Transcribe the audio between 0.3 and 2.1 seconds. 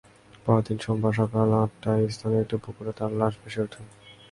পরদিন সোমবার সকাল আটটায়